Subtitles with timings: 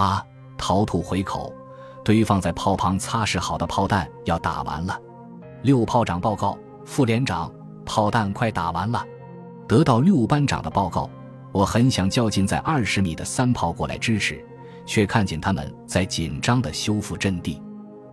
[0.00, 0.24] 啊！
[0.56, 1.52] 陶土回口，
[2.02, 4.98] 堆放在炮旁擦拭好的炮弹要打完了。
[5.62, 7.52] 六炮长报告，副连长，
[7.84, 9.04] 炮弹快打完了。
[9.68, 11.08] 得到六班长的报告，
[11.52, 14.42] 我很想叫近在二十米的三炮过来支持，
[14.86, 17.60] 却看见他们在紧张地修复阵地。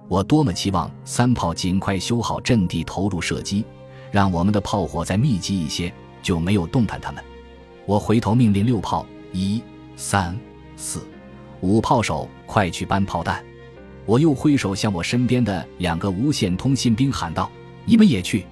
[0.10, 3.66] 我多么期望三炮尽快修好阵地，投入射击，
[4.12, 7.24] 让我们的炮火再密集一些，就没有动弹他们。
[7.86, 9.64] 我回头命令六炮，一、
[9.96, 10.38] 三、
[10.76, 11.02] 四。
[11.62, 13.44] 五炮手，快去搬炮弹！
[14.06, 17.50] 我又挥手向我身边的两个无线通信兵喊道
[17.84, 18.46] ：“你们也去！”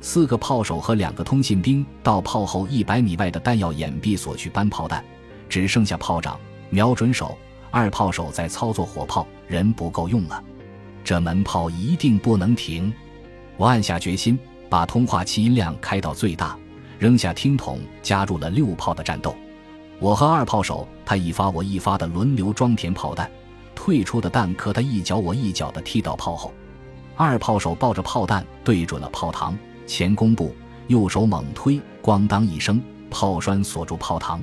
[0.00, 5.02] 四个炮手和两个通信兵到炮后一百米外的弹药掩蔽所去搬炮弹，
[5.48, 6.38] 只剩下炮长、
[6.70, 7.36] 瞄准手、
[7.70, 10.42] 二炮手在操作火炮，人不够用了。
[11.02, 12.92] 这门炮一定不能停！
[13.56, 14.38] 我暗下决心，
[14.68, 16.56] 把通话器音量开到最大，
[16.98, 19.34] 扔下听筒，加入了六炮的战斗。
[20.02, 23.30] 我和二炮手，他一发我一发的轮流装填炮弹，
[23.72, 26.52] 退出的弹壳他一脚我一脚的踢到炮后。
[27.16, 29.54] 二炮手抱着炮弹对准了炮膛，
[29.86, 30.52] 前弓步，
[30.88, 34.40] 右手猛推，咣当一声，炮栓锁住炮膛。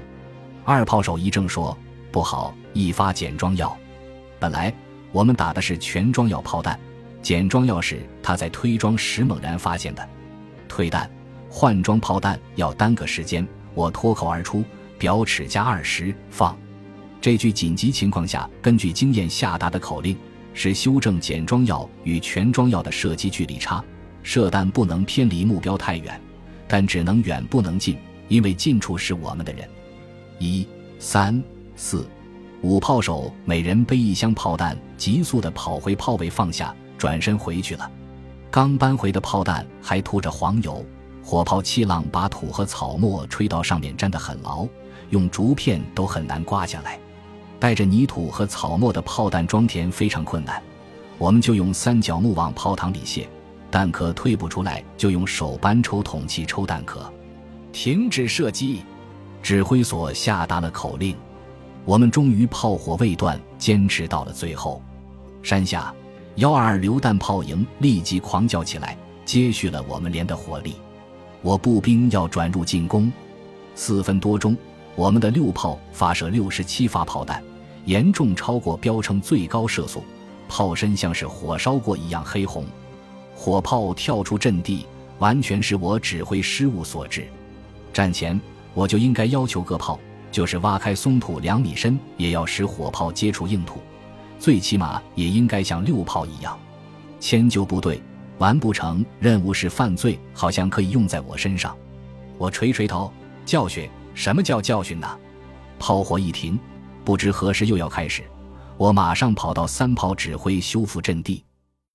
[0.63, 1.77] 二炮手一怔说
[2.09, 3.75] ：“不好，一发简装药。”
[4.39, 4.73] 本来
[5.11, 6.79] 我们打的是全装药炮弹，
[7.21, 10.07] 简装药是他在推装时猛然发现的。
[10.69, 11.11] 退弹
[11.49, 14.63] 换装炮弹要耽搁时间，我脱口而出。
[14.99, 16.55] 表尺加二十放，
[17.21, 20.15] 这句紧急情况下根据经验下达的口令，
[20.53, 23.81] 是修正简装药与全装药的射击距离差，
[24.23, 26.19] 射弹不能偏离目标太远，
[26.67, 29.67] 但只能远不能近，因为近处是我们的人。
[30.37, 30.67] 一、
[30.99, 31.41] 三、
[31.77, 32.05] 四、
[32.61, 37.89] 五炮手每人背一箱炮弹，急速地跑回炮位放下，转身回去了。
[38.51, 40.85] 刚搬回的炮弹还涂着黄油，
[41.23, 44.67] 火炮气浪把土和草沫吹到上面，粘得很牢。
[45.09, 46.99] 用竹片都很难刮下来，
[47.59, 50.61] 带着泥土和草沫的炮弹装填非常困难，
[51.17, 53.27] 我们就用三角木往炮膛里卸，
[53.71, 57.11] 弹壳退不出来就用手扳抽筒器抽弹壳。
[57.71, 58.83] 停止射击，
[59.41, 61.15] 指挥所下达了口令，
[61.85, 64.81] 我们终于炮火未断，坚持到了最后。
[65.43, 65.93] 山下
[66.35, 70.75] 幺二二榴弹炮营立即狂叫起来，接续了我们连的火力。
[71.41, 73.11] 我步兵要转入进攻，
[73.75, 74.57] 四分多钟。
[74.99, 77.41] 我们的六炮发射六十七发炮弹，
[77.85, 80.03] 严重超过标称最高射速，
[80.49, 82.65] 炮身像是火烧过一样黑红。
[83.33, 84.85] 火炮跳出阵地，
[85.19, 87.25] 完全是我指挥失误所致。
[87.93, 88.37] 战前
[88.73, 89.97] 我就应该要求各炮，
[90.33, 93.79] 就是挖开松土两米深，也要使火炮接触硬土，
[94.37, 96.59] 最起码也应该像六炮一样。
[97.21, 98.03] 迁就部队
[98.37, 101.73] 完不成任务是犯罪，好像可以用在我身上。
[102.37, 103.09] 我垂垂头，
[103.45, 103.89] 教训。
[104.13, 105.07] 什么叫教训呢？
[105.77, 106.59] 炮火一停，
[107.05, 108.23] 不知何时又要开始。
[108.77, 111.43] 我马上跑到三炮指挥修复阵地，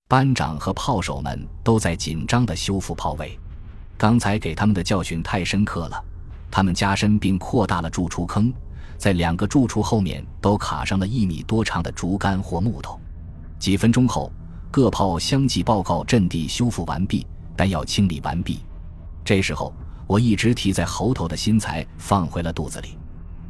[0.08, 3.38] 班长和炮手们都在紧张地修复炮位。
[3.98, 6.02] 刚才给他们的教训太深刻了，
[6.50, 8.52] 他们加深并扩大了住处坑，
[8.96, 12.98] 在两个住处后面都卡上了一米多长的竹竿或木头。
[13.58, 14.32] 几分钟后，
[14.70, 17.26] 各炮相继报告阵地修复完毕，
[17.56, 18.60] 弹药清理完毕。
[19.24, 19.72] 这时候。
[20.14, 22.96] 我一直提在喉头的心才放回了肚子里。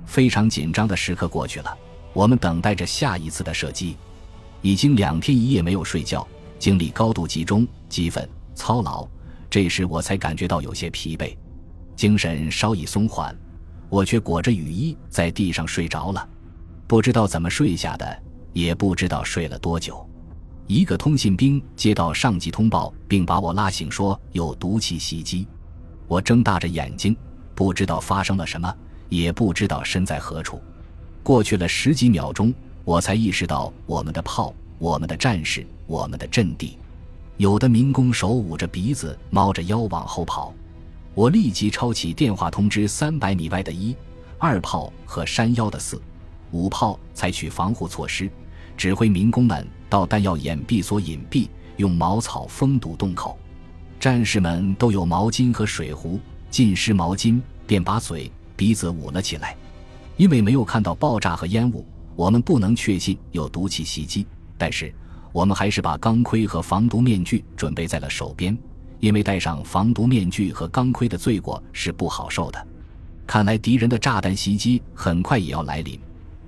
[0.07, 1.77] 非常紧张的时刻过去了，
[2.15, 3.99] 我们等待着下一次的射击。
[4.63, 6.27] 已经两天一夜没有睡觉，
[6.59, 9.07] 精力高度集中、激愤、操劳。
[9.51, 11.37] 这时我才感觉到有些疲惫，
[11.97, 13.37] 精神稍一松缓。
[13.91, 16.27] 我却裹着雨衣在地上睡着了，
[16.87, 18.23] 不知道怎么睡下的，
[18.55, 20.09] 也不知道睡了多久。
[20.67, 25.47] 一个通信兵接到上级通报，并把我拉醒，说有毒气袭击。
[26.07, 27.17] 我睁大着眼睛，
[27.55, 28.75] 不知道发生了什么，
[29.09, 30.61] 也不知道身在何处。
[31.23, 32.53] 过去了十几秒钟，
[32.85, 36.77] 我才意识到我们的炮、我们的战士、我们的阵地。
[37.37, 40.55] 有的民工手捂着鼻子，猫着腰往后跑。
[41.15, 43.97] 我立即抄起电话通知三百米外的一、
[44.39, 46.01] 二炮和山腰的四、
[46.51, 48.31] 五炮采取防护措施，
[48.77, 53.39] 指挥民工们到弹药掩蔽所隐蔽，用茅草封堵洞口。
[54.05, 56.21] 战士们都有毛巾和水壶，
[56.51, 59.57] 浸湿毛巾便把嘴、鼻子捂了起来。
[60.19, 64.27] 因为没有看到爆炸和烟雾，我们不能确信有毒气袭击。
[64.59, 64.95] 但是，
[65.33, 68.55] 我们还是把钢盔和防毒面具准备在了手边，
[69.01, 72.67] 因为戴上防毒面具和钢盔的罪过是不好受的。
[73.27, 75.99] 看来敌人的炸弹袭击很快也要来临，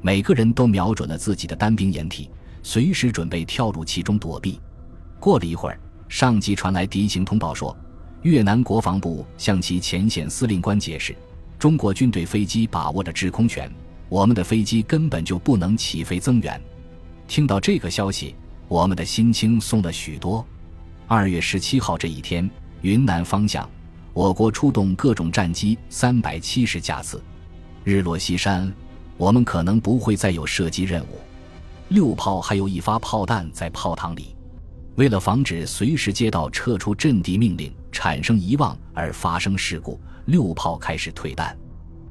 [0.03, 2.29] 每个人都瞄准了自己的单兵掩体，
[2.63, 4.61] 随时准备跳入其中躲避。
[5.19, 5.81] 过了一会儿。
[6.09, 7.77] 上级传来敌情通报说，
[8.23, 11.15] 越南国防部向其前线司令官解释，
[11.59, 13.71] 中国军队飞机把握着制空权，
[14.09, 16.61] 我们的飞机根本就不能起飞增援。
[17.27, 18.37] 听到这个消息，
[18.69, 20.47] 我们的心轻松了许多。
[21.09, 22.49] 二月十七号这一天，
[22.83, 23.69] 云南方向，
[24.13, 27.21] 我国出动各种战机三百七十架次。
[27.83, 28.73] 日落西山，
[29.17, 31.19] 我们可能不会再有射击任务。
[31.89, 34.36] 六炮还有一发炮弹在炮膛里，
[34.97, 41.57] 为了防止随时接到撤出阵地命令产生遗忘而发生事故，六炮开始退弹。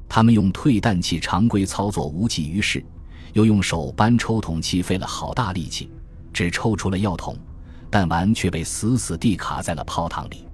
[0.08, 2.84] 他们用退弹器常规操作无济于事，
[3.32, 5.90] 又用手扳抽筒器费了好大力气，
[6.32, 7.36] 只抽出了药筒，
[7.90, 10.46] 弹丸却被死死地卡在了炮膛里。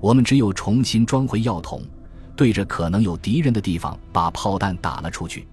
[0.00, 1.82] 我们只有重新装回药筒，
[2.36, 5.48] 对着可能有敌人的地方把炮弹打了出去。